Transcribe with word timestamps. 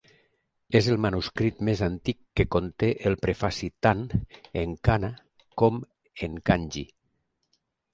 És 0.77 0.87
el 0.93 0.95
manuscrit 1.05 1.61
més 1.67 1.83
antic 1.89 2.19
que 2.41 2.47
conté 2.57 2.91
el 3.11 3.19
prefaci 3.27 3.71
tant 3.89 4.05
en 4.65 4.77
kana 4.91 5.15
com 5.65 5.83
en 6.29 6.45
kanji. 6.53 6.89